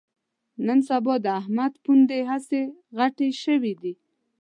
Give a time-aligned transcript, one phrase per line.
[0.65, 2.61] نن سبا د احمد پوندې هسې
[2.97, 3.93] غټې شوې دي